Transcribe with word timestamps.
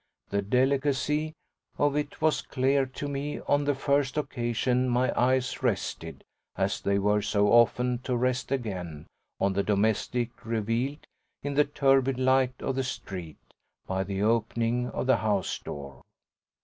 The 0.31 0.41
delicacy 0.41 1.35
of 1.77 1.95
it 1.95 2.21
was 2.23 2.41
clear 2.41 2.87
to 2.87 3.07
me 3.07 3.39
on 3.41 3.65
the 3.65 3.75
first 3.75 4.17
occasion 4.17 4.89
my 4.89 5.13
eyes 5.15 5.61
rested, 5.61 6.23
as 6.57 6.81
they 6.81 6.97
were 6.97 7.21
so 7.21 7.49
often 7.49 7.99
to 7.99 8.17
rest 8.17 8.51
again, 8.51 9.05
on 9.39 9.53
the 9.53 9.61
domestic 9.61 10.43
revealed, 10.43 11.05
in 11.43 11.53
the 11.53 11.65
turbid 11.65 12.17
light 12.17 12.59
of 12.63 12.77
the 12.77 12.83
street, 12.83 13.37
by 13.85 14.03
the 14.03 14.23
opening 14.23 14.89
of 14.89 15.05
the 15.05 15.17
house 15.17 15.59
door. 15.59 16.01